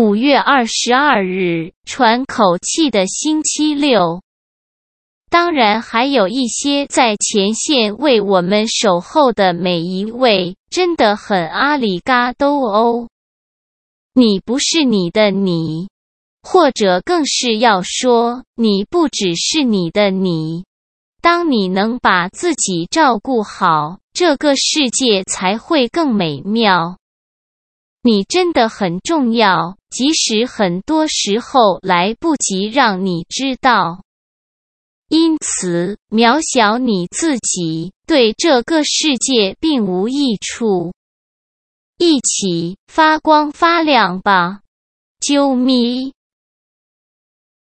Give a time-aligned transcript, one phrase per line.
[0.00, 4.22] 五月二十二日，喘口气的星期六。
[5.28, 13.08] 当然，还有一些在前线为我们守候的每一位，真的很阿里嘎多哦。
[14.14, 15.90] 你不是你的你，
[16.42, 20.64] 或者更是要说，你不只是你的你。
[21.20, 26.96] 当你能把自己照顾好，这个世界才会更美妙。
[28.02, 34.02] 你真的很重要，即使很多时候来不及让你知道。
[35.08, 40.92] 因此，渺小你自己，对这个世界并无益处。
[41.98, 44.60] 一起发光发亮吧，
[45.20, 46.14] 啾咪。